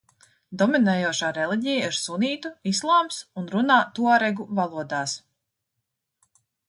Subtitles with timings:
[0.59, 5.15] Dominējošā reliģija ir sunnītu islāms un runā tuaregu valodās.